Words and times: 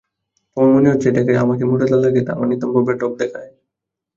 তোমার 0.57 0.69
মনে 0.75 0.91
হচ্ছে 0.91 1.07
এটাতে 1.09 1.31
আমাকে 1.37 1.63
মোটা 1.65 1.85
লাগে, 1.95 2.21
আমার 2.33 2.47
নিতম্ব 2.51 2.75
বেঢপ 2.87 3.11
দেখায়। 3.21 3.49